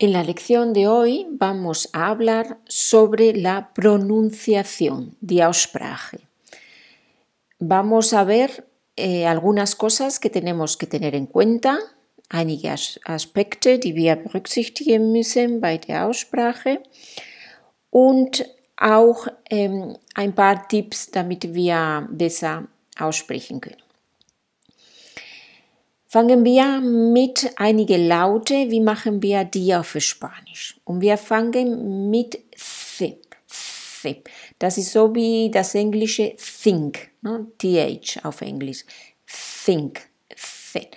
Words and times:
En 0.00 0.12
la 0.12 0.22
lección 0.22 0.74
de 0.74 0.86
hoy 0.86 1.26
vamos 1.28 1.88
a 1.92 2.06
hablar 2.06 2.58
sobre 2.68 3.32
la 3.34 3.74
pronunciación, 3.74 5.16
die 5.20 5.42
Aussprache. 5.42 6.20
Vamos 7.58 8.12
a 8.12 8.22
ver 8.22 8.68
eh, 8.94 9.26
algunas 9.26 9.74
cosas 9.74 10.20
que 10.20 10.30
tenemos 10.30 10.76
que 10.76 10.86
tener 10.86 11.16
en 11.16 11.26
cuenta, 11.26 11.80
einige 12.28 12.72
Aspekte, 13.06 13.80
die 13.80 13.96
wir 13.96 14.14
berücksichtigen 14.14 15.10
müssen 15.10 15.60
bei 15.60 15.78
der 15.78 16.06
Aussprache 16.06 16.80
und 17.90 18.46
auch 18.76 19.26
ähm, 19.50 19.96
ein 20.14 20.32
paar 20.32 20.68
Tipps, 20.68 21.10
damit 21.10 21.52
wir 21.52 22.06
besser 22.12 22.68
aussprechen 23.00 23.60
können. 23.60 23.87
Fangen 26.10 26.42
wir 26.42 26.80
mit 26.80 27.50
einigen 27.56 28.08
Laute, 28.08 28.54
wie 28.70 28.80
machen 28.80 29.20
wir 29.20 29.44
die 29.44 29.74
auf 29.74 29.94
Spanisch? 29.98 30.80
Und 30.84 31.02
wir 31.02 31.18
fangen 31.18 32.08
mit 32.08 32.40
C. 32.56 33.18
C. 33.46 34.22
Das 34.58 34.78
ist 34.78 34.92
so 34.92 35.14
wie 35.14 35.50
das 35.50 35.74
englische 35.74 36.34
think, 36.62 37.10
ne? 37.20 37.46
th 37.58 38.24
auf 38.24 38.40
Englisch. 38.40 38.86
Think. 39.26 40.00
C. 40.34 40.88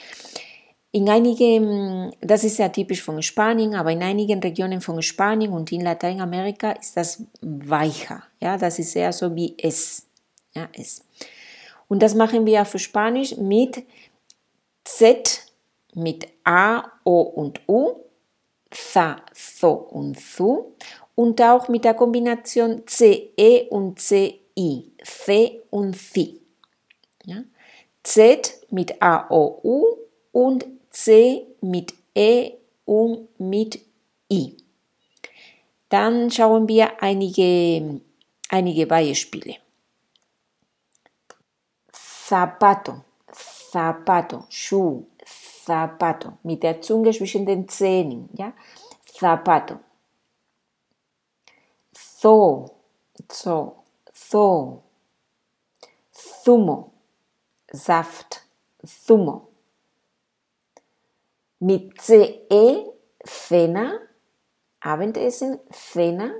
In 0.94 1.10
einigen, 1.10 2.14
das 2.22 2.46
ist 2.46 2.60
ja 2.60 2.70
typisch 2.70 3.02
von 3.02 3.22
Spanien, 3.22 3.76
aber 3.76 3.92
in 3.92 4.04
einigen 4.04 4.40
Regionen 4.40 4.80
von 4.80 5.02
Spanien 5.02 5.52
und 5.52 5.74
in 5.74 5.82
Lateinamerika 5.82 6.72
ist 6.72 6.96
das 6.96 7.22
weicher. 7.42 8.24
Ja, 8.40 8.58
das 8.58 8.80
ist 8.80 8.96
eher 8.96 9.12
so 9.12 9.36
wie 9.36 9.56
es. 9.58 10.06
Ja, 10.56 10.70
es. 10.72 11.04
Und 11.90 12.02
das 12.02 12.16
machen 12.16 12.46
wir 12.46 12.62
auf 12.62 12.80
Spanisch 12.80 13.36
mit 13.36 13.84
Z 14.84 15.52
mit 15.94 16.28
A, 16.44 16.84
O 17.04 17.22
und 17.22 17.62
U, 17.68 18.06
Tha, 18.70 19.22
Tho 19.60 19.72
und 19.72 20.18
Thu 20.36 20.76
und 21.16 21.42
auch 21.42 21.68
mit 21.68 21.84
der 21.84 21.94
Kombination 21.94 22.84
CE 22.88 23.68
und 23.70 24.00
CI, 24.00 24.92
C 25.04 25.62
und 25.70 25.98
Thi. 26.14 26.42
Ja? 27.26 27.44
Z 28.04 28.68
mit 28.70 29.02
A, 29.02 29.30
O, 29.30 29.60
U 29.64 29.98
und 30.32 30.66
C 30.90 31.48
mit 31.62 31.94
E 32.16 32.54
und 32.86 33.40
mit 33.40 33.80
I. 34.32 34.58
Dann 35.90 36.32
schauen 36.32 36.68
wir 36.68 37.04
einige, 37.04 38.00
einige 38.50 38.88
Beispiele. 38.88 39.56
Zapato 41.92 43.04
zapato, 43.72 44.46
Schuh, 44.50 45.06
zapato, 45.66 46.38
mit 46.44 46.64
der 46.64 46.82
Zunge 46.82 47.12
zwischen 47.12 47.46
den 47.46 47.68
Zähnen, 47.68 48.30
zapato. 49.06 49.80
So, 51.94 52.70
so, 53.32 53.84
so, 54.14 54.84
Zumo, 56.12 56.92
Saft, 57.72 58.42
Zumo. 58.86 59.48
Mit 61.60 62.02
CE, 62.02 62.86
Cena, 63.24 64.00
Abendessen, 64.80 65.60
Cena. 65.72 66.34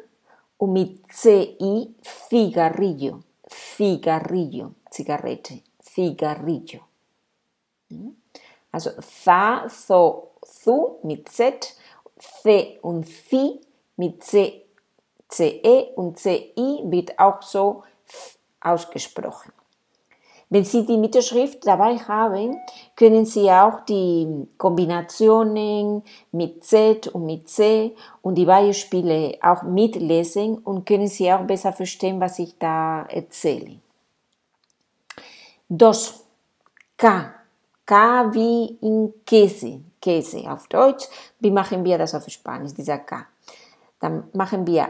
Und 0.58 0.74
mit 0.74 1.08
CI, 1.12 1.96
Cigarrillo, 2.04 3.24
Cigarrillo, 3.50 4.76
Zigarette, 4.92 5.64
Cigarrillo. 5.82 6.91
Also 8.72 8.92
Tha, 9.24 9.68
Tho, 9.88 10.32
Thu 10.64 11.00
mit 11.04 11.30
Z, 11.30 11.76
C 12.18 12.80
und 12.82 13.06
Thi 13.06 13.60
mit 13.98 14.24
C, 14.24 14.66
CE 15.30 15.94
und 15.96 16.18
CI 16.18 16.82
wird 16.86 17.18
auch 17.20 17.42
so 17.42 17.84
ausgesprochen. 18.60 19.52
Wenn 20.50 20.66
Sie 20.66 20.86
die 20.86 20.98
Mittelschrift 20.98 21.66
dabei 21.66 21.98
haben, 21.98 22.58
können 22.98 23.26
Sie 23.26 23.50
auch 23.50 23.86
die 23.86 24.50
Kombinationen 24.58 26.04
mit 26.34 26.66
Z 26.66 27.08
und 27.08 27.26
mit 27.26 27.48
C 27.48 27.96
und 28.22 28.36
die 28.36 28.46
Beispiele 28.46 29.38
auch 29.42 29.64
mitlesen 29.64 30.58
und 30.58 30.86
können 30.86 31.08
Sie 31.08 31.32
auch 31.32 31.46
besser 31.46 31.72
verstehen, 31.72 32.20
was 32.20 32.38
ich 32.38 32.58
da 32.60 33.04
erzähle. 33.04 33.80
Dos, 35.70 36.26
K, 36.98 37.34
K 37.92 38.34
wie 38.34 38.78
in 38.80 39.14
Käse, 39.26 39.82
Käse 40.00 40.50
auf 40.50 40.70
Deutsch. 40.70 41.10
Wie 41.42 41.52
machen 41.52 41.84
wir 41.84 41.98
das 41.98 42.16
auf 42.16 42.26
Spanisch, 42.30 42.74
dieser 42.74 43.00
K? 43.00 43.28
Dann 44.00 44.30
machen 44.32 44.66
wir 44.66 44.88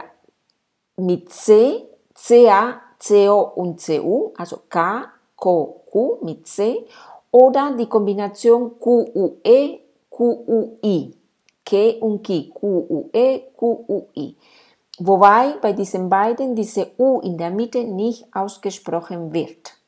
mit 0.98 1.28
C, 1.30 1.82
CA, 2.14 2.80
CO 3.00 3.40
und 3.56 3.80
CU, 3.84 4.30
also 4.36 4.60
K, 4.68 5.10
K, 5.36 5.74
Q 5.90 6.18
mit 6.22 6.46
C 6.46 6.86
oder 7.32 7.74
die 7.76 7.88
Kombination 7.88 8.78
QUE, 8.78 9.80
QUI. 10.08 11.16
K 11.64 11.98
und 11.98 12.22
Ki, 12.22 12.52
QUE, 12.54 13.42
QUI. 13.56 14.36
Wobei 15.00 15.56
bei 15.60 15.72
diesen 15.72 16.08
beiden 16.08 16.54
diese 16.54 16.92
U 16.98 17.18
in 17.18 17.36
der 17.36 17.50
Mitte 17.50 17.82
nicht 17.82 18.26
ausgesprochen 18.32 19.32
wird. 19.32 19.81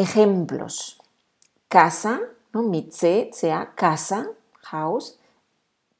Ejemplos. 0.00 0.98
Casa, 1.68 2.20
¿no? 2.54 2.62
mit 2.62 2.92
C, 2.92 3.30
CA, 3.38 3.74
casa, 3.74 4.30
house. 4.70 5.18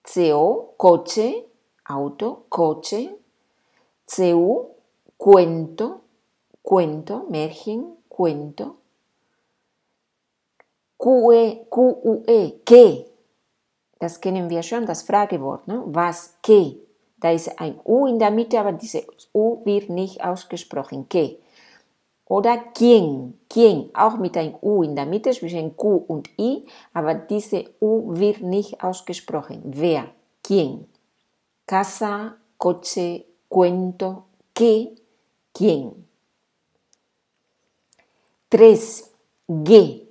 CO, 0.03 0.75
coche, 0.79 1.47
auto, 1.85 2.47
coche. 2.49 3.15
CU, 4.07 4.71
cuento, 5.19 6.01
cuento, 6.63 7.27
Märchen, 7.29 7.95
cuento. 8.09 8.77
QE, 10.97 11.67
QUE, 11.69 12.61
¿qué? 12.65 13.07
Das 13.99 14.19
kennen 14.21 14.49
wir 14.49 14.63
schon, 14.63 14.87
das 14.87 15.03
Fragewort. 15.03 15.69
Ne? 15.69 15.83
Was, 15.85 16.39
¿qué? 16.43 16.79
Da 17.19 17.33
ist 17.33 17.61
ein 17.61 17.79
U 17.85 18.07
in 18.07 18.19
der 18.19 18.31
Mitte, 18.31 18.59
aber 18.59 18.73
dieses 18.73 19.05
U 19.35 19.63
wird 19.67 19.91
nicht 19.91 20.25
ausgesprochen. 20.25 21.07
¿Qué? 21.11 21.37
Oder 22.31 22.59
quién, 22.75 23.41
quién, 23.49 23.91
auch 23.93 24.17
mit 24.17 24.37
ein 24.37 24.55
U 24.63 24.85
in 24.85 24.95
der 24.95 25.05
Mitte 25.05 25.33
zwischen 25.33 25.77
Q 25.77 25.97
und 26.07 26.31
I, 26.39 26.65
aber 26.95 27.15
diese 27.15 27.65
U 27.81 28.17
wird 28.21 28.41
nicht 28.41 28.85
ausgesprochen. 28.85 29.63
Wer, 29.65 30.05
quién. 30.45 30.87
Casa, 31.67 32.37
coche, 32.57 33.25
cuento, 33.49 34.27
qué, 34.55 34.95
quién. 35.53 36.07
Tres, 38.49 39.11
G, 39.49 40.07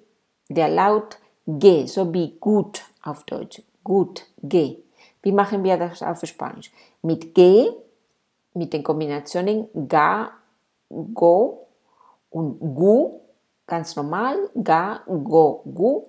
der 0.50 0.68
Laut 0.68 1.18
G, 1.48 1.86
so 1.86 2.14
wie 2.14 2.36
gut 2.38 2.84
auf 3.02 3.24
Deutsch. 3.24 3.62
Gut, 3.82 4.26
G. 4.44 4.84
Wie 5.22 5.32
machen 5.32 5.64
wir 5.64 5.78
das 5.78 6.04
auf 6.04 6.20
Spanisch? 6.26 6.70
Mit 7.02 7.34
G, 7.34 7.72
mit 8.54 8.74
den 8.74 8.84
Kombinationen 8.84 9.70
ga, 9.88 10.34
go, 10.90 11.69
und 12.30 12.60
Gu, 12.60 13.20
ganz 13.68 13.96
normal, 13.96 14.50
Ga, 14.64 15.02
Go, 15.06 15.64
Gu 15.66 16.04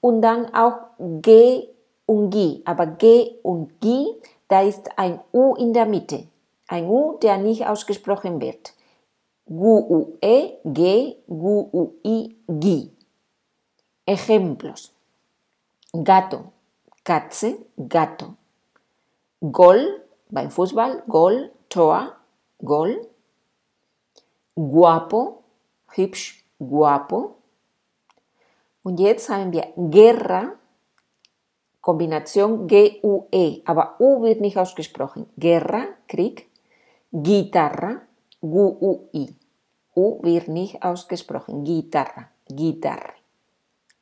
und 0.00 0.22
dann 0.22 0.54
auch 0.54 0.78
G 0.98 1.68
und 2.06 2.30
Gi. 2.30 2.62
Aber 2.64 2.86
G 2.86 3.38
und 3.42 3.80
Gi, 3.80 4.06
da 4.48 4.62
ist 4.62 4.88
ein 4.96 5.20
U 5.32 5.54
in 5.54 5.72
der 5.72 5.86
Mitte. 5.86 6.26
Ein 6.68 6.88
U, 6.88 7.18
der 7.18 7.36
nicht 7.38 7.66
ausgesprochen 7.66 8.40
wird. 8.40 8.72
Gu, 9.46 9.78
U, 9.78 10.18
E, 10.20 10.58
G, 10.64 11.16
Gu, 11.28 11.68
U, 11.72 11.92
I, 12.04 12.36
Gi. 12.48 12.92
Ejemplos. 14.04 14.92
Gato, 15.92 16.52
Katze, 17.04 17.58
Gato. 17.88 18.34
Gol, 19.40 20.02
beim 20.30 20.50
Fußball, 20.50 21.04
Gol, 21.08 21.50
Tor, 21.68 22.12
Gol. 22.64 23.06
Guapo, 24.56 25.42
hübsch, 25.96 26.44
guapo. 26.58 27.36
Und 28.82 29.00
jetzt 29.00 29.28
haben 29.28 29.52
wir 29.52 29.72
Guerra, 29.76 30.52
Kombination 31.80 32.66
G-U-E, 32.66 33.62
aber 33.64 33.96
U 34.00 34.22
wird 34.22 34.40
nicht 34.40 34.58
ausgesprochen. 34.58 35.28
Guerra, 35.36 35.86
Krieg, 36.08 36.48
Gitarra, 37.12 38.02
Gu-U-I. 38.40 39.34
U 39.94 40.22
wird 40.22 40.48
nicht 40.48 40.82
ausgesprochen. 40.82 41.64
Gitarra, 41.64 42.28
Gitarre. 42.48 43.14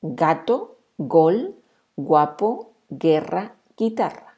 Gato, 0.02 0.76
Gol, 0.96 1.54
Guapo, 1.96 2.74
Guerra, 2.90 3.50
Guitarra. 3.76 4.34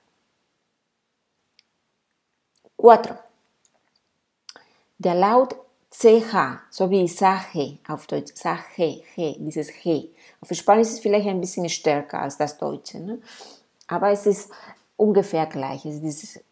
4. 2.78 3.18
Der 4.98 5.14
Laut 5.14 5.56
CH, 5.98 6.60
so 6.68 6.90
wie 6.90 7.08
Sache 7.08 7.78
auf 7.88 8.06
Deutsch, 8.06 8.34
Sache, 8.34 9.00
He, 9.14 9.36
dieses 9.38 9.70
He. 9.70 10.10
Auf 10.42 10.50
Spanisch 10.52 10.88
ist 10.88 10.94
es 10.94 11.00
vielleicht 11.00 11.26
ein 11.26 11.40
bisschen 11.40 11.68
stärker 11.70 12.20
als 12.20 12.36
das 12.36 12.58
Deutsche. 12.58 13.00
Ne? 13.00 13.18
Aber 13.86 14.10
es 14.10 14.26
ist 14.26 14.50
ungefähr 14.98 15.46
gleich. 15.46 15.86
Es 15.86 16.02
ist 16.02 16.44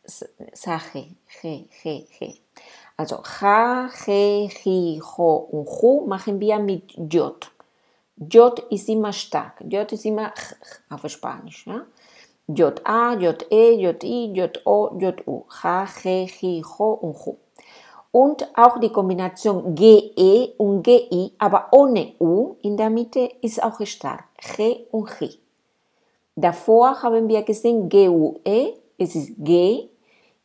Sache, 0.55 1.09
he, 1.43 1.69
he, 1.83 2.07
he. 2.11 2.41
Also 2.97 3.23
ja, 3.41 3.91
he, 4.07 4.49
hi, 4.65 5.03
ho 5.03 5.37
und 5.51 5.67
hu 5.67 6.07
machen 6.07 6.41
wir 6.41 6.59
mit 6.59 6.93
J. 7.13 7.51
J 8.17 8.59
ist 8.71 8.89
immer 8.89 9.13
stark. 9.13 9.61
J 9.69 9.93
ist 9.93 10.07
immer 10.07 10.33
auf 10.89 11.07
Spanisch. 11.11 11.67
Ja? 11.67 11.85
J 12.47 12.81
A, 12.85 13.15
J 13.15 13.45
E, 13.51 13.73
J 13.73 14.03
I, 14.05 14.33
J 14.33 14.61
O, 14.65 14.97
J 14.99 15.27
U. 15.27 15.45
Ja, 15.63 15.87
he, 16.03 16.27
hi, 16.27 16.63
ho 16.63 16.93
und 16.93 17.27
hu. 17.27 17.37
Und 18.15 18.47
auch 18.57 18.79
die 18.79 18.91
Kombination 18.91 19.75
GE 19.75 20.55
und 20.57 20.85
GI, 20.85 21.33
aber 21.37 21.67
ohne 21.73 22.13
U 22.21 22.55
in 22.63 22.77
der 22.77 22.89
Mitte, 22.89 23.29
ist 23.43 23.61
auch 23.61 23.85
stark. 23.85 24.27
G 24.57 24.87
und 24.93 25.11
G. 25.19 25.31
Davor 26.37 27.03
haben 27.03 27.27
wir 27.27 27.43
gesehen 27.43 27.89
GUE, 27.89 28.75
es 28.97 29.17
ist 29.17 29.33
G, 29.37 29.89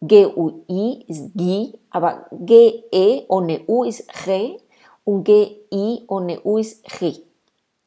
GUI 0.01 1.05
ist 1.05 1.31
GI, 1.35 1.77
aber 1.91 2.25
GE 2.31 3.25
ohne 3.27 3.61
U 3.67 3.83
ist 3.83 4.07
G 4.25 4.57
und 5.03 5.23
GI 5.25 6.05
ohne 6.07 6.41
U 6.43 6.57
ist 6.57 6.83
G. 6.97 7.17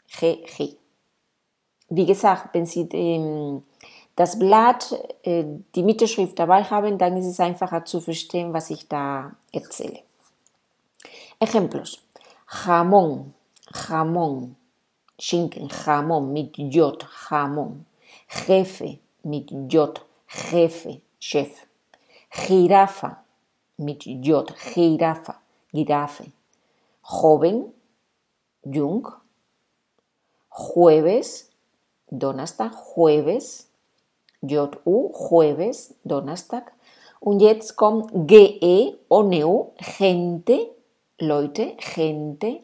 G, 0.06 0.44
G. 0.56 0.76
Wie 1.88 2.06
gesagt, 2.06 2.54
wenn 2.54 2.66
Sie 2.66 2.88
ähm, 2.92 3.64
das 4.16 4.38
Blatt, 4.38 4.94
äh, 5.22 5.44
die 5.74 5.82
Mittelschrift 5.82 6.38
dabei 6.38 6.64
haben, 6.64 6.98
dann 6.98 7.16
ist 7.16 7.26
es 7.26 7.40
einfacher 7.40 7.84
zu 7.84 8.00
verstehen, 8.00 8.52
was 8.52 8.70
ich 8.70 8.88
da 8.88 9.32
erzähle. 9.52 10.00
Ejemplos. 11.40 11.98
Jamón, 12.48 13.32
jamón. 13.72 14.56
Schinken, 15.18 15.68
jamón 15.68 16.32
mit 16.32 16.56
J, 16.56 17.06
jamón. 17.28 17.86
Jefe 18.46 18.98
mit 19.22 19.50
J, 19.50 20.00
jefe, 20.28 21.00
chef. 21.18 21.66
Jirafa 22.30 23.24
mit 23.78 24.04
J, 24.04 24.54
jirafa, 24.74 25.40
girafe. 25.72 26.32
Joven, 27.02 27.72
jung. 28.64 29.08
Jueves, 30.50 31.50
Donnerstag, 32.10 32.72
jueves. 32.94 33.71
J-U, 34.42 35.12
jueves, 35.12 35.94
Donnerstag. 36.04 36.72
Und 37.20 37.40
jetzt 37.40 37.76
kommt 37.76 38.10
GE 38.26 38.98
ohne 39.08 39.46
U, 39.46 39.72
Gente, 39.78 40.68
Leute, 41.18 41.76
Gente. 41.78 42.60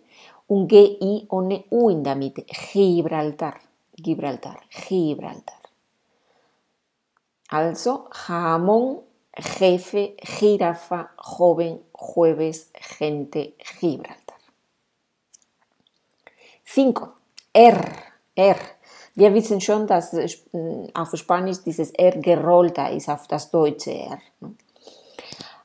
Und 0.49 0.69
GI 0.69 1.27
ohne 1.29 1.65
U 1.71 1.91
in 1.91 2.03
der 2.03 2.17
Mitte, 2.17 2.45
Gibraltar, 2.73 3.55
Gibraltar, 3.95 4.57
Gibraltar. 4.71 5.61
Also 7.51 8.09
Jamón, 8.11 9.03
Jefe, 9.37 10.17
Jirafa, 10.23 11.11
Joven, 11.39 11.81
Jueves, 11.95 12.73
Gente, 12.99 13.55
Gibraltar. 13.79 14.39
5. 16.65 16.95
R, 17.53 17.81
R. 18.35 18.78
Wir 19.19 19.35
wissen 19.35 19.61
schon, 19.61 19.89
dass 19.89 20.15
auf 20.95 21.11
Spanisch 21.17 21.65
dieses 21.65 21.91
R 21.91 22.13
gerollter 22.19 22.93
ist 22.93 23.09
auf 23.09 23.27
das 23.27 23.51
deutsche 23.51 23.91
R. 23.91 24.19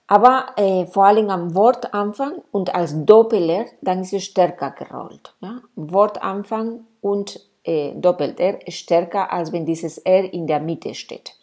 Aber 0.07 0.47
äh, 0.57 0.87
vor 0.87 1.05
allem 1.05 1.29
am 1.29 1.53
Wortanfang 1.53 2.41
und 2.51 2.73
als 2.73 3.05
Doppel-R, 3.05 3.67
dann 3.81 4.01
ist 4.01 4.11
es 4.11 4.23
stärker 4.23 4.71
gerollt. 4.71 5.35
Ja? 5.39 5.61
Wortanfang 5.75 6.87
und 7.01 7.39
äh, 7.63 7.91
Doppel-R 7.93 8.67
ist 8.67 8.79
stärker, 8.79 9.31
als 9.31 9.51
wenn 9.51 9.67
dieses 9.67 9.99
R 9.99 10.33
in 10.33 10.47
der 10.47 10.59
Mitte 10.59 10.95
steht. 10.95 11.35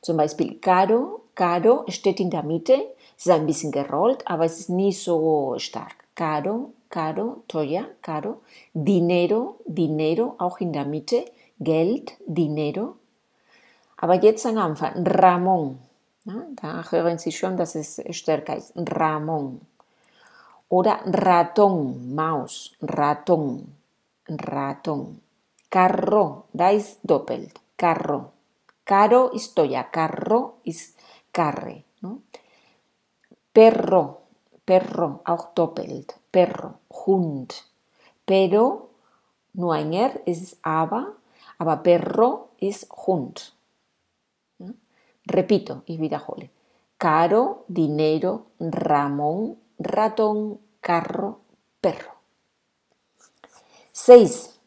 Zum 0.00 0.16
Beispiel 0.16 0.58
Caro, 0.58 1.20
Caro 1.36 1.84
steht 1.86 2.18
in 2.18 2.30
der 2.30 2.42
Mitte, 2.42 2.74
ist 3.16 3.30
ein 3.30 3.46
bisschen 3.46 3.70
gerollt, 3.70 4.26
aber 4.26 4.46
es 4.46 4.58
ist 4.58 4.68
nicht 4.68 5.00
so 5.00 5.54
stark. 5.58 5.94
Caro, 6.16 6.72
Caro, 6.90 7.44
teuer, 7.46 7.84
Caro. 8.02 8.40
Dinero, 8.74 9.60
Dinero, 9.64 10.34
auch 10.38 10.58
in 10.58 10.72
der 10.72 10.86
Mitte. 10.86 11.24
Geld, 11.62 12.12
Dinero. 12.26 12.96
Aber 13.96 14.14
jetzt 14.14 14.46
am 14.46 14.58
Anfang, 14.58 15.04
Ramón. 15.04 15.78
Ja, 16.24 16.46
da 16.60 16.84
hören 16.90 17.18
Sie 17.18 17.32
schon, 17.32 17.56
dass 17.56 17.74
es 17.74 18.00
stärker 18.10 18.56
ist. 18.56 18.72
Ramón. 18.76 19.60
Oder 20.68 21.00
Ratón, 21.04 22.14
Maus, 22.14 22.72
Ratón, 22.80 23.66
Ratón. 24.26 25.20
Carro, 25.68 26.44
da 26.52 26.70
ist 26.70 26.98
doppelt. 27.02 27.60
Carro. 27.76 28.32
Caro 28.84 29.30
ist 29.30 29.54
teuer, 29.54 29.84
carro 29.84 30.58
ist 30.64 30.98
carre. 31.32 31.84
No? 32.00 32.22
Perro, 33.52 34.22
perro, 34.64 35.20
auch 35.24 35.54
doppelt. 35.54 36.14
Perro, 36.30 36.74
Hund. 36.90 37.64
Pero, 38.26 38.90
nur 39.54 39.74
ein 39.74 39.92
R, 39.92 40.26
ist 40.26 40.58
aber, 40.62 41.16
aber 41.62 41.76
perro 41.76 42.48
ist 42.58 42.90
Hund. 43.06 43.54
Repito 45.26 45.82
y 45.86 45.96
wiederhole. 46.00 46.50
Caro, 46.98 47.64
dinero, 47.68 48.46
Ramón, 48.58 49.56
ratón, 49.78 50.58
carro, 50.80 51.38
perro. 51.80 52.10
6. 53.92 54.58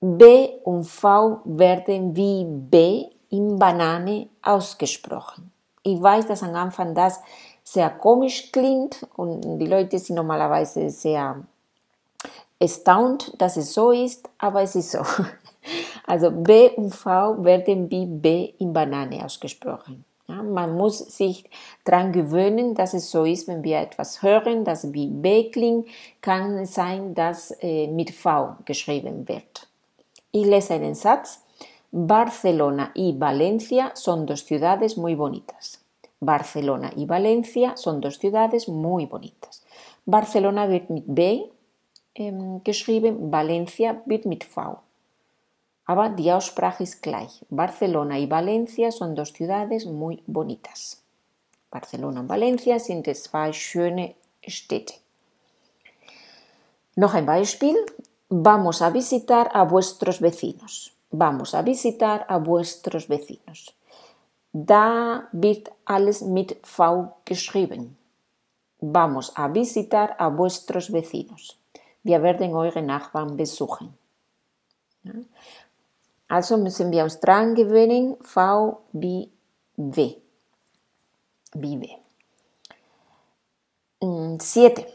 B 0.00 0.60
und 0.64 0.84
V 0.84 1.40
werden 1.44 2.14
wie 2.14 2.44
B 2.44 3.08
in 3.30 3.58
Banane 3.58 4.28
ausgesprochen. 4.42 5.50
Ich 5.82 6.00
weiß, 6.02 6.26
dass 6.26 6.42
am 6.42 6.54
Anfang 6.54 6.94
das 6.94 7.20
sehr 7.64 7.88
komisch 7.88 8.52
klingt 8.52 9.06
und 9.16 9.58
die 9.58 9.66
Leute 9.66 9.98
sind 9.98 10.16
normalerweise 10.16 10.90
sehr 10.90 11.42
erstaunt, 12.58 13.34
dass 13.38 13.56
es 13.56 13.72
so 13.74 13.90
ist, 13.90 14.28
aber 14.38 14.62
es 14.62 14.74
ist 14.74 14.92
so. 14.92 15.00
Also 16.06 16.30
B 16.30 16.70
und 16.76 16.94
V 16.94 17.44
werden 17.44 17.90
wie 17.90 18.06
B 18.06 18.54
in 18.58 18.72
Banane 18.72 19.22
ausgesprochen. 19.22 20.06
Ja, 20.26 20.42
man 20.42 20.74
muss 20.74 20.98
sich 20.98 21.44
daran 21.84 22.12
gewöhnen, 22.12 22.74
dass 22.74 22.94
es 22.94 23.10
so 23.10 23.24
ist, 23.24 23.48
wenn 23.48 23.62
wir 23.62 23.78
etwas 23.78 24.22
hören, 24.22 24.64
das 24.64 24.94
wie 24.94 25.08
B 25.08 25.50
klingt, 25.50 25.86
kann 26.22 26.56
es 26.58 26.72
sein, 26.74 27.14
dass 27.14 27.50
äh, 27.60 27.88
mit 27.88 28.10
V 28.10 28.56
geschrieben 28.64 29.28
wird. 29.28 29.68
Ich 30.32 30.46
lese 30.46 30.74
einen 30.74 30.94
Satz. 30.94 31.42
Barcelona 31.90 32.90
y 32.94 33.14
Valencia 33.18 33.92
son 33.94 34.26
dos 34.26 34.44
ciudades 34.44 34.96
muy 34.98 35.14
bonitas. 35.14 35.80
Barcelona 36.20 36.90
y 36.96 37.06
Valencia 37.06 37.76
son 37.76 38.00
dos 38.00 38.18
ciudades 38.18 38.68
muy 38.68 39.06
bonitas. 39.06 39.62
Barcelona 40.04 40.68
wird 40.68 40.90
mit 40.90 41.04
B 41.06 41.44
ähm, 42.18 42.62
geschrieben, 42.64 43.32
Valencia 43.32 44.02
wird 44.06 44.26
mit 44.26 44.44
V. 44.44 44.78
Aber 45.86 46.10
die 46.10 46.30
Aussprache 46.30 46.82
ist 46.82 47.02
gleich. 47.02 47.44
Barcelona 47.48 48.18
y 48.18 48.26
Valencia 48.26 48.90
son 48.90 49.14
dos 49.14 49.32
ciudades 49.32 49.86
muy 49.86 50.22
bonitas. 50.26 51.02
Barcelona 51.70 52.20
und 52.20 52.28
Valencia 52.28 52.78
sind 52.78 53.06
zwei 53.16 53.52
schöne 53.52 54.14
Städte. 54.46 54.94
Noch 56.96 57.14
ein 57.14 57.26
Beispiel. 57.26 57.76
Vamos 58.28 58.82
a 58.82 58.92
visitar 58.92 59.50
a 59.54 59.64
vuestros 59.64 60.20
vecinos. 60.20 60.92
Vamos 61.10 61.54
a 61.54 61.62
visitar 61.62 62.26
a 62.28 62.38
vuestros 62.38 63.08
vecinos. 63.08 63.72
Da 64.52 65.28
wird 65.32 65.70
alles 65.84 66.22
mit 66.22 66.56
V 66.62 67.16
geschrieben. 67.24 67.96
Vamos 68.80 69.32
a 69.36 69.48
visitar 69.48 70.16
a 70.18 70.28
vuestros 70.28 70.90
vecinos. 70.92 71.56
Wir 72.08 72.22
werden 72.22 72.54
eure 72.54 72.80
Nachbarn 72.80 73.36
besuchen. 73.36 73.92
Also 76.26 76.56
müssen 76.56 76.90
wir 76.90 77.04
uns 77.04 77.20
dran 77.20 77.54
gewöhnen, 77.54 78.16
V 78.22 78.78
wie 78.92 79.30
W. 79.76 80.14
Wie 81.52 81.80
W. 81.82 81.86
Siete. 84.40 84.86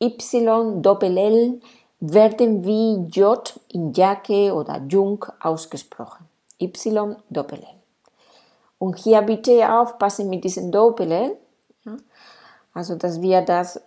Y, 0.00 0.80
Doppel 0.80 1.18
L 1.18 1.60
werden 2.00 2.64
wie 2.64 3.06
J 3.10 3.60
in 3.74 3.92
Jacke 3.92 4.54
oder 4.54 4.80
Jung 4.88 5.26
ausgesprochen. 5.40 6.26
Y, 6.58 7.16
Doppel 7.28 7.58
L. 7.58 7.76
Und 8.78 8.96
hier 8.96 9.20
bitte 9.20 9.70
aufpassen 9.70 10.30
mit 10.30 10.42
diesem 10.42 10.72
Doppel 10.72 11.12
L. 11.12 11.36
Also, 12.72 12.94
dass 12.94 13.20
wir 13.20 13.42
das 13.42 13.78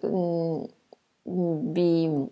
wie 1.25 2.29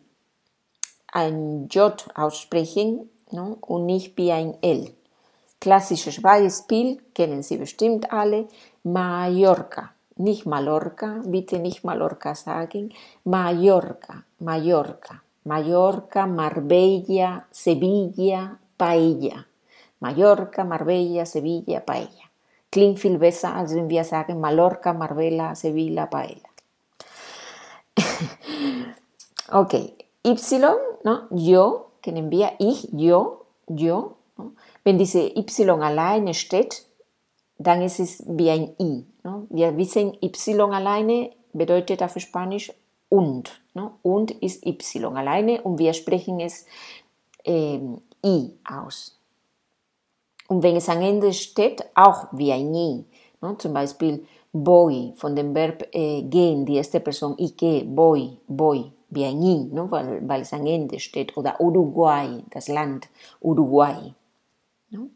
ein 1.11 1.67
J 1.69 2.07
aussprechen 2.15 3.09
no? 3.31 3.57
und 3.61 3.85
nicht 3.85 4.17
wie 4.17 4.31
ein 4.31 4.55
L. 4.61 4.91
Klassisches 5.59 6.21
Beispiel 6.21 7.01
kennen 7.13 7.43
Sie 7.43 7.57
bestimmt 7.57 8.11
alle. 8.13 8.47
Mallorca, 8.83 9.91
nicht 10.15 10.45
Mallorca, 10.45 11.21
bitte 11.25 11.59
nicht 11.59 11.83
Mallorca 11.83 12.33
sagen. 12.33 12.93
Mallorca, 13.25 14.23
Mallorca, 14.39 15.21
Mallorca, 15.43 16.25
Marbella, 16.27 17.45
Sevilla, 17.51 18.57
Paella. 18.77 19.45
Mallorca, 19.99 20.63
Marbella, 20.63 21.25
Sevilla, 21.25 21.81
Paella. 21.81 22.25
Klingt 22.71 22.99
viel 22.99 23.17
besser, 23.17 23.53
als 23.55 23.73
wenn 23.73 23.89
wir 23.89 24.03
sagen 24.05 24.39
Mallorca, 24.39 24.93
Marbella, 24.93 25.55
Sevilla, 25.55 26.05
Paella. 26.05 26.48
Okay, 29.51 29.95
Y, 30.23 30.59
¿no? 31.03 31.27
yo, 31.31 31.91
kennen 32.01 32.29
wir, 32.29 32.51
ich, 32.59 32.89
yo, 32.91 33.45
yo. 33.67 34.17
¿no? 34.37 34.53
Wenn 34.83 34.97
diese 34.97 35.19
Y 35.19 35.69
alleine 35.69 36.33
steht, 36.33 36.85
dann 37.57 37.81
ist 37.81 37.99
es 37.99 38.23
wie 38.27 38.49
ein 38.49 38.75
I. 38.79 39.05
¿no? 39.23 39.47
Wir 39.49 39.77
wissen, 39.77 40.17
Y 40.21 40.59
alleine 40.73 41.31
bedeutet 41.53 42.03
auf 42.03 42.15
Spanisch 42.17 42.71
und. 43.09 43.61
¿no? 43.73 43.99
Und 44.01 44.31
ist 44.31 44.65
Y 44.65 45.05
alleine 45.15 45.61
und 45.61 45.79
wir 45.79 45.93
sprechen 45.93 46.39
es 46.39 46.65
äh, 47.45 47.79
I 48.25 48.53
aus. 48.65 49.17
Und 50.47 50.63
wenn 50.63 50.75
es 50.75 50.89
am 50.89 51.01
Ende 51.01 51.31
steht, 51.33 51.83
auch 51.95 52.27
wie 52.31 52.51
ein 52.51 52.73
I. 52.73 53.05
¿no? 53.41 53.55
Zum 53.55 53.73
Beispiel 53.73 54.25
voy, 54.51 55.13
von 55.15 55.35
dem 55.35 55.53
Verb 55.53 55.87
äh, 55.93 56.23
gehen, 56.23 56.65
die 56.65 56.75
erste 56.75 56.99
Person, 56.99 57.35
ich 57.37 57.55
gehe, 57.55 57.85
voy, 57.85 58.37
voy, 58.47 58.91
I, 59.15 59.69
¿no? 59.71 59.89
weil, 59.89 60.27
weil 60.27 60.41
es 60.41 60.53
am 60.53 60.65
Ende 60.65 60.99
steht. 60.99 61.35
Oder 61.37 61.59
Uruguay, 61.59 62.43
das 62.51 62.67
Land 62.67 63.07
Uruguay. 63.41 64.13
¿no? 64.91 65.09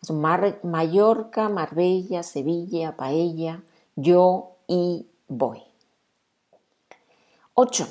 Also 0.00 0.14
Mar 0.14 0.58
Mallorca, 0.62 1.48
Marbella, 1.48 2.22
Sevilla, 2.22 2.92
Paella, 2.92 3.62
yo 3.96 4.56
y 4.68 5.06
voy. 5.28 5.62
8. 7.56 7.86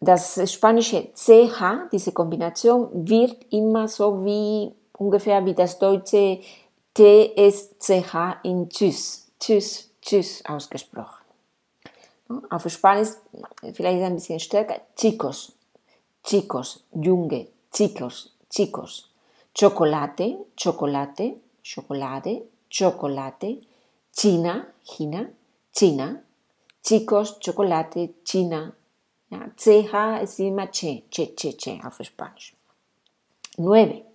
Das 0.00 0.40
spanische 0.50 1.12
CH, 1.14 1.88
diese 1.92 2.12
Kombination, 2.12 2.88
wird 3.08 3.36
immer 3.50 3.88
so 3.88 4.24
wie 4.24 4.72
ungefähr 4.96 5.44
wie 5.44 5.54
das 5.54 5.78
deutsche 5.78 6.40
TSCH 6.94 8.40
in 8.42 8.68
Tschüss, 8.68 9.30
Tschüss, 9.38 9.90
Tschüss 10.00 10.44
ausgesprochen. 10.46 11.19
Auf 12.48 12.68
Spanisch 12.68 13.10
vielleicht 13.74 14.02
ein 14.02 14.14
bisschen 14.14 14.38
stärker, 14.38 14.80
chicos, 14.96 15.52
chicos, 16.22 16.84
Junge, 16.92 17.48
chicos, 17.72 18.32
chicos. 18.48 19.08
Chocolate, 19.52 20.46
chocolate, 20.56 21.40
chocolate, 21.62 22.42
chocolate. 22.70 23.60
China, 24.12 24.66
China, 24.84 25.26
China. 25.72 26.22
Chicos, 26.82 27.38
chocolate, 27.44 28.14
China. 28.24 28.72
Ja, 29.30 29.50
CH 29.56 30.22
ist 30.22 30.40
immer 30.40 30.68
che, 30.68 31.04
che, 31.10 31.34
che, 31.34 31.54
che 31.54 31.80
auf 31.82 32.00
Spanisch. 32.02 32.54
9. 33.58 34.09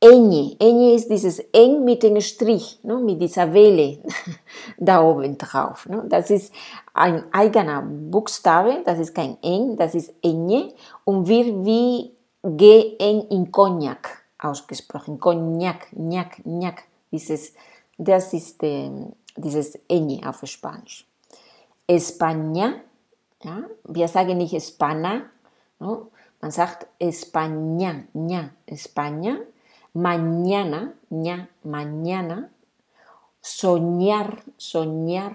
Enge. 0.00 0.54
Enge 0.60 0.94
ist 0.94 1.10
dieses 1.10 1.40
eng 1.52 1.84
mit 1.84 2.04
dem 2.04 2.20
Strich, 2.20 2.78
ne, 2.84 2.98
mit 2.98 3.20
dieser 3.20 3.52
Welle 3.52 3.98
da 4.78 5.02
oben 5.02 5.36
drauf. 5.36 5.88
Ne. 5.88 6.04
Das 6.08 6.30
ist 6.30 6.52
ein 6.94 7.24
eigener 7.32 7.82
Buchstabe, 7.82 8.82
das 8.84 9.00
ist 9.00 9.12
kein 9.12 9.36
eng, 9.42 9.76
das 9.76 9.96
ist 9.96 10.14
enge 10.22 10.72
und 11.04 11.26
wird 11.26 11.48
wie 11.64 12.12
G 12.44 12.96
eng 12.98 13.26
in 13.30 13.50
Cognac 13.50 14.22
ausgesprochen. 14.38 15.18
Cognac, 15.18 15.90
Cognac, 15.90 16.36
Cognac. 16.36 16.84
Dieses, 17.10 17.54
das 17.96 18.32
ist 18.32 18.62
äh, 18.62 18.90
dieses 19.36 19.80
enge 19.88 20.20
auf 20.28 20.42
Spanisch. 20.44 21.04
España, 21.88 22.74
ja, 23.42 23.64
wir 23.82 24.06
sagen 24.06 24.38
nicht 24.38 24.54
España, 24.54 25.22
ne, 25.80 26.06
man 26.40 26.50
sagt 26.52 26.86
España, 27.00 28.04
España 28.66 29.38
mañana, 29.98 30.94
ña, 31.10 31.48
mañana, 31.64 32.50
soñar, 33.40 34.42
soñar, 34.56 35.32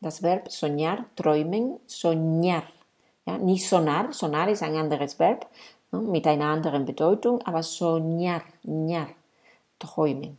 das 0.00 0.20
Verb 0.20 0.48
soñar, 0.50 1.06
träumen, 1.14 1.80
soñar. 1.86 2.64
Ja, 3.26 3.38
nicht 3.38 3.66
sonar, 3.66 4.12
sonar 4.12 4.48
ist 4.50 4.62
ein 4.62 4.76
anderes 4.76 5.18
Verb 5.18 5.46
ne, 5.90 5.98
mit 5.98 6.26
einer 6.26 6.46
anderen 6.46 6.84
Bedeutung, 6.84 7.40
aber 7.44 7.62
soñar, 7.62 8.42
ñar, 8.62 9.08
träumen. 9.78 10.38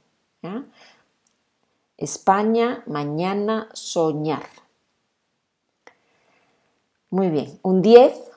España, 1.98 2.84
mañana, 2.86 3.68
soñar. 3.74 4.44
Muy 7.10 7.30
bien. 7.30 7.60
Un 7.64 7.82
10 7.82 8.35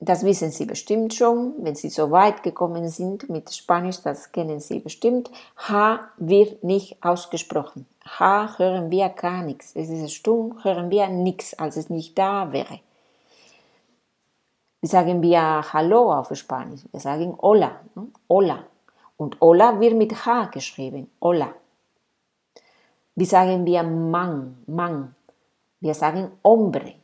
das 0.00 0.22
wissen 0.22 0.52
Sie 0.52 0.64
bestimmt 0.64 1.12
schon, 1.12 1.54
wenn 1.58 1.74
Sie 1.74 1.90
so 1.90 2.12
weit 2.12 2.44
gekommen 2.44 2.88
sind 2.88 3.28
mit 3.28 3.52
Spanisch, 3.52 4.00
das 4.02 4.30
kennen 4.30 4.60
Sie 4.60 4.78
bestimmt. 4.78 5.28
H 5.56 6.00
wird 6.18 6.62
nicht 6.62 7.02
ausgesprochen. 7.02 7.84
H 8.04 8.58
hören 8.58 8.92
wir 8.92 9.08
gar 9.08 9.42
nichts. 9.42 9.72
Es 9.74 9.88
ist 9.88 10.12
stumm, 10.12 10.62
hören 10.62 10.90
wir 10.90 11.08
nichts, 11.08 11.54
als 11.58 11.76
es 11.76 11.90
nicht 11.90 12.16
da 12.16 12.52
wäre. 12.52 12.78
Wie 14.80 14.86
sagen 14.86 15.20
wir 15.20 15.64
Hallo 15.72 16.12
auf 16.12 16.34
Spanisch? 16.36 16.82
Wir 16.92 17.00
sagen 17.00 17.36
Hola. 17.42 17.80
Ne? 17.96 18.06
Hola. 18.28 18.64
Und 19.16 19.40
Hola 19.40 19.80
wird 19.80 19.96
mit 19.96 20.24
H 20.24 20.46
geschrieben. 20.46 21.10
Hola. 21.20 21.52
Wie 23.16 23.24
sagen 23.24 23.66
wir 23.66 23.82
Mann? 23.82 24.62
Mann. 24.66 25.16
Wir 25.80 25.94
sagen 25.94 26.30
Hombre 26.44 26.97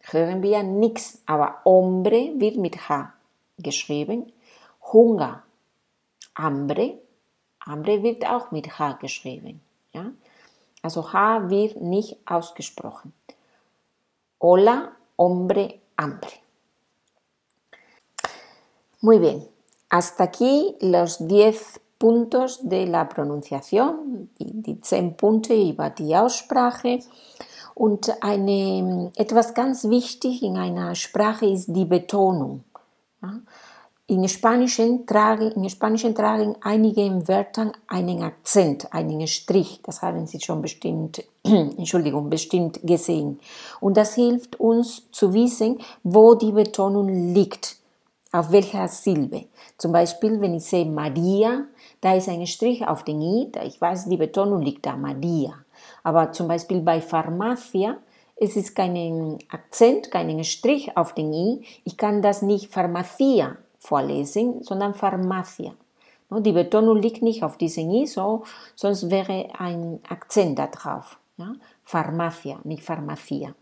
hören 0.00 0.42
wir 0.42 0.62
nichts, 0.62 1.22
aber 1.26 1.60
hombre 1.64 2.32
wird 2.36 2.56
mit 2.56 2.88
H 2.88 3.12
geschrieben. 3.58 4.32
Hunger, 4.92 5.42
hambre, 6.36 6.98
hambre 7.64 8.02
wird 8.02 8.26
auch 8.26 8.50
mit 8.50 8.78
H 8.78 8.94
geschrieben. 8.94 9.60
Ja? 9.92 10.12
Also 10.82 11.12
H 11.12 11.50
wird 11.50 11.80
nicht 11.80 12.16
ausgesprochen. 12.26 13.12
Hola, 14.40 14.92
hombre, 15.18 15.80
hambre. 15.98 16.30
Muy 19.02 19.18
bien, 19.18 19.46
hasta 19.90 20.24
aquí 20.24 20.76
los 20.80 21.18
10 21.18 21.80
puntos 21.98 22.68
de 22.68 22.86
la 22.86 23.08
pronunciación, 23.08 24.30
die 24.38 24.80
10 24.80 25.16
Punkte 25.16 25.54
über 25.54 25.90
die 25.90 26.14
Aussprache. 26.16 27.00
Und 27.74 28.22
eine, 28.22 29.10
etwas 29.16 29.54
ganz 29.54 29.88
wichtig 29.88 30.42
in 30.42 30.56
einer 30.56 30.94
Sprache 30.94 31.46
ist 31.46 31.68
die 31.68 31.84
Betonung. 31.84 32.64
Ja? 33.22 33.40
In 34.10 34.28
Spanischen, 34.28 35.06
tragen, 35.06 35.52
in 35.52 35.70
Spanischen 35.70 36.16
tragen 36.16 36.56
einige 36.62 37.28
Wörter 37.28 37.70
einen 37.86 38.24
Akzent, 38.24 38.92
einen 38.92 39.24
Strich. 39.28 39.80
Das 39.84 40.02
haben 40.02 40.26
Sie 40.26 40.40
schon 40.40 40.60
bestimmt, 40.60 41.22
Entschuldigung, 41.44 42.28
bestimmt 42.28 42.80
gesehen. 42.82 43.38
Und 43.78 43.96
das 43.96 44.16
hilft 44.16 44.58
uns 44.58 45.08
zu 45.12 45.32
wissen, 45.32 45.78
wo 46.02 46.34
die 46.34 46.50
Betonung 46.50 47.32
liegt, 47.32 47.76
auf 48.32 48.50
welcher 48.50 48.88
Silbe. 48.88 49.44
Zum 49.78 49.92
Beispiel, 49.92 50.40
wenn 50.40 50.54
ich 50.54 50.64
sehe 50.64 50.86
Maria, 50.86 51.66
da 52.00 52.16
ist 52.16 52.28
ein 52.28 52.46
Strich 52.48 52.84
auf 52.84 53.04
den 53.04 53.20
I, 53.22 53.52
ich 53.64 53.80
weiß, 53.80 54.08
die 54.08 54.16
Betonung 54.16 54.60
liegt 54.60 54.86
da, 54.86 54.96
Maria. 54.96 55.54
Aber 56.02 56.32
zum 56.32 56.48
Beispiel 56.48 56.80
bei 56.80 57.00
Pharmacia, 57.00 57.96
es 58.42 58.56
ist 58.56 58.74
kein 58.74 59.38
Akzent, 59.50 60.10
kein 60.10 60.42
Strich 60.44 60.96
auf 60.96 61.14
den 61.14 61.32
I. 61.32 61.62
Ich 61.84 61.98
kann 61.98 62.22
das 62.22 62.40
nicht 62.40 62.72
Pharmacia 62.72 63.56
vorlesen, 63.78 64.62
sondern 64.62 64.94
Pharmacia. 64.94 65.72
Die 66.30 66.52
Betonung 66.52 66.96
liegt 66.96 67.22
nicht 67.22 67.42
auf 67.42 67.58
diesem 67.58 67.90
I, 67.90 68.06
so, 68.06 68.44
sonst 68.76 69.10
wäre 69.10 69.48
ein 69.58 70.00
Akzent 70.08 70.58
da 70.58 70.68
drauf. 70.68 71.18
Ja? 71.36 71.52
Pharmacia, 71.84 72.60
nicht 72.64 72.82
Pharmacia. 72.82 73.54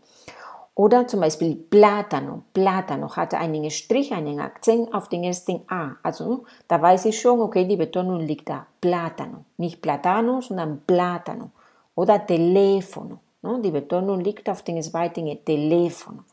Oder 0.75 1.07
zum 1.07 1.19
Beispiel 1.19 1.57
Platano. 1.57 2.43
Platano 2.53 3.13
hatte 3.13 3.37
einen 3.37 3.69
Strich, 3.69 4.13
einen 4.13 4.39
Akzent 4.39 4.93
auf 4.93 5.09
den 5.09 5.25
ersten 5.25 5.61
A. 5.67 5.97
Also 6.03 6.45
da 6.69 6.81
weiß 6.81 7.03
ich 7.05 7.19
schon, 7.19 7.41
okay, 7.41 7.65
die 7.65 7.75
Betonung 7.75 8.21
liegt 8.21 8.47
da. 8.47 8.65
Platano. 8.79 9.43
Nicht 9.57 9.81
Platano, 9.81 10.39
sondern 10.39 10.81
Platano 10.87 11.51
oder 11.99 12.25
Telefono. 12.25 13.19
Ne? 13.41 13.59
Die 13.61 13.71
Betonung 13.71 14.21
liegt 14.21 14.47
auf 14.49 14.61
den 14.63 14.81
zweiten 14.81 15.25
Telefono. 15.43 16.23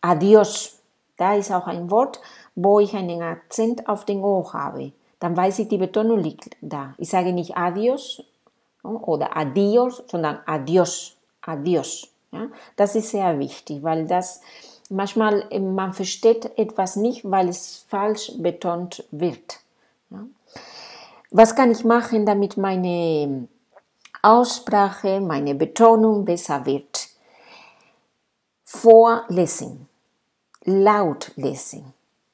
Adios, 0.00 0.78
da 1.16 1.34
ist 1.34 1.50
auch 1.50 1.66
ein 1.66 1.90
Wort, 1.90 2.20
wo 2.54 2.78
ich 2.78 2.94
einen 2.94 3.20
Akzent 3.22 3.88
auf 3.88 4.04
den 4.04 4.22
O 4.22 4.52
habe. 4.52 4.92
Dann 5.18 5.36
weiß 5.36 5.60
ich, 5.60 5.68
die 5.68 5.78
Betonung 5.78 6.20
liegt 6.20 6.56
da. 6.60 6.94
Ich 6.98 7.08
sage 7.08 7.32
nicht 7.32 7.56
Adios 7.56 8.22
ne? 8.84 8.90
oder 8.90 9.36
Adios, 9.36 10.04
sondern 10.06 10.38
Adios. 10.46 11.16
Adios. 11.40 12.08
Ja? 12.30 12.46
Das 12.76 12.94
ist 12.94 13.10
sehr 13.10 13.38
wichtig, 13.40 13.82
weil 13.82 14.06
das 14.06 14.40
manchmal 14.88 15.46
äh, 15.50 15.58
man 15.58 15.92
versteht 15.92 16.56
etwas 16.56 16.94
nicht, 16.94 17.28
weil 17.28 17.48
es 17.48 17.84
falsch 17.88 18.32
betont 18.38 19.04
wird. 19.10 19.58
Ja? 20.10 20.26
Was 21.32 21.56
kann 21.56 21.72
ich 21.72 21.84
machen, 21.84 22.24
damit 22.24 22.56
meine 22.56 23.48
Aussprache, 24.24 25.20
meine 25.20 25.54
Betonung 25.54 26.24
besser 26.24 26.64
wird. 26.64 27.08
Vorlesen, 28.64 29.86
laut 30.64 31.30
lesen, 31.36 31.92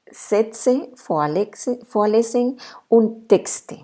Sätze 0.09 0.89
vorlesen 0.95 2.61
und 2.89 3.29
Texte. 3.29 3.79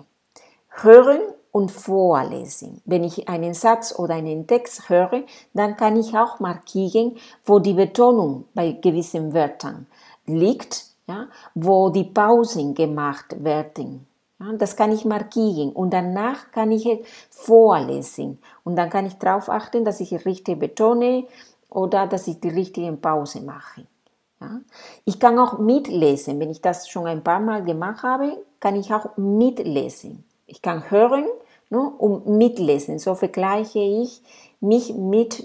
Hören 0.69 1.19
und 1.51 1.69
vorlesen. 1.69 2.81
Wenn 2.85 3.03
ich 3.03 3.27
einen 3.27 3.53
Satz 3.53 3.93
oder 3.97 4.15
einen 4.15 4.47
Text 4.47 4.87
höre, 4.87 5.23
dann 5.53 5.75
kann 5.75 5.97
ich 5.97 6.17
auch 6.17 6.39
markieren, 6.39 7.17
wo 7.45 7.59
die 7.59 7.73
Betonung 7.73 8.45
bei 8.53 8.71
gewissen 8.71 9.33
Wörtern 9.33 9.85
liegt, 10.25 10.85
ja, 11.07 11.27
wo 11.55 11.89
die 11.89 12.05
Pausen 12.05 12.73
gemacht 12.73 13.43
werden. 13.43 14.06
Das 14.39 14.75
kann 14.75 14.91
ich 14.91 15.03
markieren 15.03 15.71
und 15.71 15.91
danach 15.91 16.51
kann 16.51 16.71
ich 16.71 16.85
es 16.85 16.99
vorlesen 17.31 18.37
und 18.63 18.75
dann 18.75 18.89
kann 18.89 19.07
ich 19.07 19.15
darauf 19.15 19.49
achten, 19.49 19.83
dass 19.83 19.99
ich 19.99 20.25
richtig 20.25 20.59
betone 20.59 21.25
oder 21.69 22.05
dass 22.05 22.27
ich 22.27 22.39
die 22.39 22.49
richtige 22.49 22.91
Pause 22.93 23.41
mache. 23.41 23.87
Ich 25.05 25.19
kann 25.19 25.39
auch 25.39 25.57
mitlesen, 25.57 26.39
wenn 26.39 26.51
ich 26.51 26.61
das 26.61 26.87
schon 26.87 27.07
ein 27.07 27.23
paar 27.23 27.39
Mal 27.39 27.63
gemacht 27.63 28.03
habe, 28.03 28.37
kann 28.59 28.75
ich 28.75 28.93
auch 28.93 29.17
mitlesen. 29.17 30.23
Ich 30.45 30.61
kann 30.61 30.91
hören 30.91 31.25
ne, 31.71 31.79
und 31.79 32.27
mitlesen. 32.27 32.99
So 32.99 33.15
vergleiche 33.15 33.79
ich 33.79 34.21
mich 34.59 34.93
mit 34.93 35.43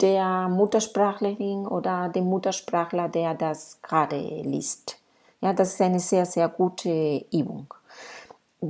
der 0.00 0.48
Muttersprachlerin 0.48 1.66
oder 1.66 2.10
dem 2.10 2.26
Muttersprachler, 2.26 3.08
der 3.08 3.34
das 3.34 3.80
gerade 3.82 4.16
liest. 4.16 4.98
Ja, 5.40 5.52
das 5.52 5.74
ist 5.74 5.80
eine 5.80 6.00
sehr, 6.00 6.26
sehr 6.26 6.48
gute 6.48 7.24
Übung. 7.32 7.72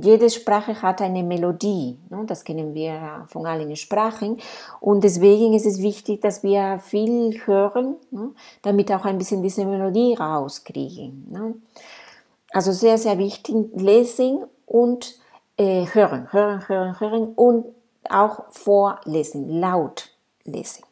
Jede 0.01 0.29
Sprache 0.29 0.81
hat 0.81 1.01
eine 1.01 1.23
Melodie, 1.23 1.97
ne? 2.09 2.23
das 2.25 2.43
kennen 2.43 2.73
wir 2.73 3.25
von 3.27 3.45
allen 3.45 3.75
Sprachen. 3.75 4.37
Und 4.79 5.03
deswegen 5.03 5.53
ist 5.53 5.65
es 5.65 5.81
wichtig, 5.81 6.21
dass 6.21 6.43
wir 6.43 6.79
viel 6.79 7.41
hören, 7.45 7.95
ne? 8.11 8.31
damit 8.61 8.91
auch 8.91 9.05
ein 9.05 9.17
bisschen 9.17 9.41
diese 9.41 9.65
Melodie 9.65 10.15
rauskriegen. 10.15 11.27
Ne? 11.29 11.55
Also 12.51 12.71
sehr, 12.71 12.97
sehr 12.97 13.17
wichtig, 13.17 13.55
lesen 13.75 14.45
und 14.65 15.15
äh, 15.57 15.85
hören, 15.93 16.31
hören, 16.33 16.67
hören, 16.67 16.99
hören 16.99 17.33
und 17.35 17.65
auch 18.09 18.45
vorlesen, 18.49 19.59
laut 19.59 20.09
lesen. 20.43 20.83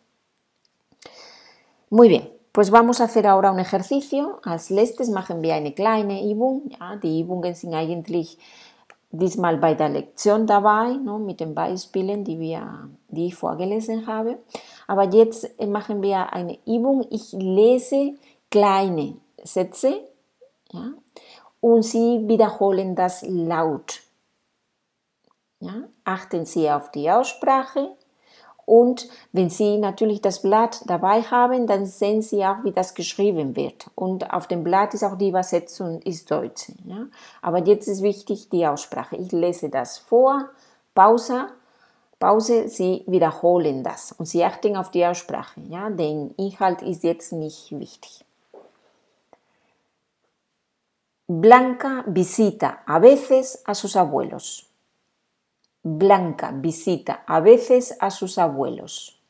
Muy 1.89 2.09
bien, 2.09 2.27
pues 2.51 2.71
vamos 2.71 3.01
a 3.01 3.03
hacer 3.03 3.27
ahora 3.27 3.51
un 3.51 3.59
ejercicio. 3.59 4.39
Als 4.43 4.69
letztes 4.69 5.09
machen 5.09 5.41
wir 5.41 5.53
eine 5.53 5.73
kleine 5.73 6.23
Übung. 6.23 6.71
Ja, 6.79 6.95
die 6.95 7.21
Übungen 7.21 7.53
sind 7.53 7.73
eigentlich 7.73 8.37
diesmal 9.13 9.57
bei 9.57 9.75
der 9.75 9.89
Lektion 9.89 10.47
dabei, 10.47 10.93
no, 10.93 11.19
mit 11.19 11.39
den 11.39 11.53
Beispielen, 11.53 12.23
die, 12.23 12.39
wir, 12.39 12.89
die 13.09 13.27
ich 13.27 13.35
vorgelesen 13.35 14.07
habe. 14.07 14.39
Aber 14.87 15.03
jetzt 15.13 15.49
machen 15.61 16.01
wir 16.01 16.33
eine 16.33 16.57
Übung. 16.65 17.05
Ich 17.11 17.31
lese 17.31 18.15
kleine 18.49 19.15
Sätze 19.43 20.01
ja, 20.71 20.93
und 21.61 21.83
Sie 21.83 22.27
wiederholen 22.27 22.95
das 22.95 23.23
laut. 23.27 24.01
Ja? 25.59 25.83
Achten 26.03 26.45
Sie 26.45 26.69
auf 26.69 26.91
die 26.91 27.09
Aussprache 27.09 27.95
und 28.65 29.09
wenn 29.33 29.49
Sie 29.49 29.77
natürlich 29.77 30.21
das 30.21 30.41
Blatt 30.41 30.81
dabei 30.85 31.21
haben, 31.21 31.67
dann 31.67 31.85
sehen 31.85 32.21
Sie 32.21 32.45
auch, 32.45 32.63
wie 32.63 32.71
das 32.71 32.93
geschrieben 32.93 33.55
wird. 33.55 33.89
Und 33.95 34.33
auf 34.33 34.47
dem 34.47 34.63
Blatt 34.63 34.93
ist 34.93 35.03
auch 35.03 35.17
die 35.17 35.29
Übersetzung 35.29 36.01
ist 36.01 36.31
Deutsch. 36.31 36.71
Ja? 36.85 37.07
Aber 37.41 37.59
jetzt 37.59 37.87
ist 37.87 38.01
wichtig 38.01 38.49
die 38.49 38.65
Aussprache. 38.65 39.17
Ich 39.17 39.31
lese 39.31 39.69
das 39.69 39.97
vor, 39.97 40.49
Pause, 40.95 41.47
Pause, 42.19 42.69
Sie 42.69 43.03
wiederholen 43.05 43.83
das 43.83 44.13
und 44.13 44.27
Sie 44.27 44.43
achten 44.43 44.77
auf 44.77 44.91
die 44.91 45.05
Aussprache. 45.05 45.59
Ja? 45.69 45.89
Der 45.89 46.29
Inhalt 46.37 46.81
ist 46.81 47.03
jetzt 47.03 47.33
nicht 47.33 47.77
wichtig. 47.77 48.23
Blanca 51.27 52.03
visita 52.05 52.83
a 52.85 52.99
veces 52.99 53.61
a 53.65 53.73
sus 53.73 53.95
abuelos. 53.95 54.72
Blanca 55.85 56.51
visita 56.53 57.25
a 57.27 57.41
veces 57.41 57.97
a 57.99 58.09
sus 58.09 58.37
abuelos. 58.37 59.21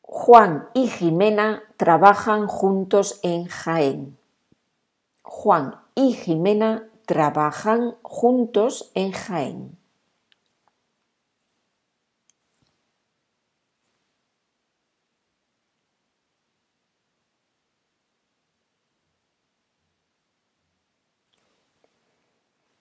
Juan 0.00 0.70
y 0.72 0.88
Jimena 0.88 1.62
trabajan 1.76 2.46
juntos 2.46 3.20
en 3.22 3.44
Jaén. 3.46 4.18
Juan 5.22 5.76
y 5.94 6.14
Jimena 6.14 6.88
trabajan 7.04 7.96
juntos 8.02 8.90
en 8.94 9.12
Jaén. 9.12 9.77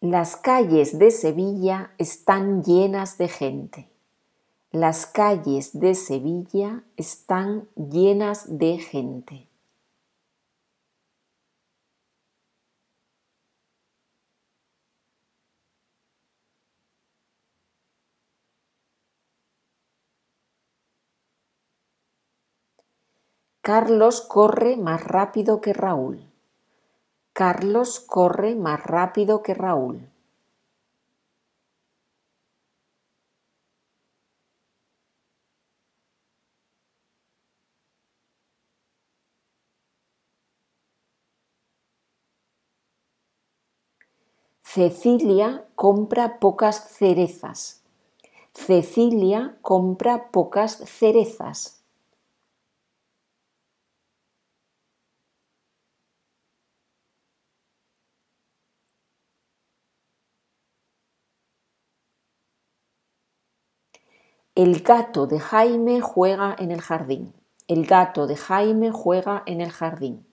Las 0.09 0.37
calles 0.37 0.97
de 0.97 1.11
Sevilla 1.11 1.91
están 1.97 2.63
llenas 2.63 3.17
de 3.17 3.27
gente. 3.27 3.89
Las 4.71 5.05
calles 5.05 5.77
de 5.77 5.95
Sevilla 5.95 6.85
están 6.95 7.67
llenas 7.75 8.57
de 8.57 8.77
gente. 8.77 9.49
Carlos 23.59 24.21
corre 24.21 24.77
más 24.77 25.03
rápido 25.03 25.59
que 25.59 25.73
Raúl. 25.73 26.36
Carlos 27.39 27.99
corre 27.99 28.55
más 28.55 28.83
rápido 28.83 29.43
que 29.43 29.53
Raúl. 29.53 30.09
Cecilia 44.63 45.65
compra 45.75 46.39
pocas 46.39 46.89
cerezas. 46.89 47.83
Cecilia 48.53 49.57
compra 49.61 50.31
pocas 50.31 50.77
cerezas. 50.85 51.76
El 64.57 64.81
gato 64.81 65.27
de 65.27 65.39
Jaime 65.39 66.01
juega 66.01 66.55
en 66.57 66.71
el 66.71 66.81
jardín. 66.81 67.31
El 67.67 67.85
gato 67.85 68.25
de 68.25 68.35
Jaime 68.35 68.89
juega 68.89 69.43
en 69.45 69.61
el 69.61 69.69
jardín. 69.71 70.25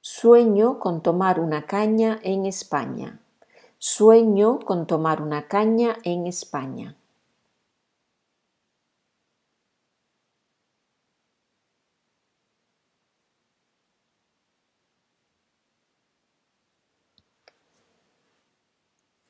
Sueño 0.00 0.78
con 0.78 1.02
tomar 1.02 1.40
una 1.40 1.66
caña 1.66 2.20
en 2.22 2.46
España. 2.46 3.18
Sueño 3.78 4.60
con 4.60 4.86
tomar 4.86 5.22
una 5.22 5.48
caña 5.48 5.96
en 6.04 6.28
España. 6.28 6.99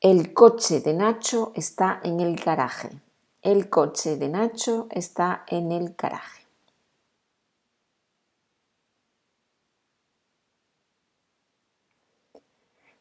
El 0.03 0.33
coche 0.33 0.81
de 0.81 0.95
Nacho 0.95 1.51
está 1.53 1.99
en 2.03 2.21
el 2.21 2.35
garaje. 2.35 2.89
El 3.43 3.69
coche 3.69 4.17
de 4.17 4.29
Nacho 4.29 4.87
está 4.89 5.43
en 5.45 5.71
el 5.71 5.93
garaje. 5.95 6.47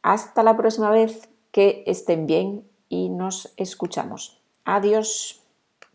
Hasta 0.03 0.43
la 0.43 0.57
próxima 0.57 0.91
vez, 0.91 1.29
que 1.53 1.85
estén 1.87 2.27
bien 2.27 2.69
y 2.89 3.09
nos 3.09 3.53
escuchamos. 3.57 4.43
Adios. 4.65 5.42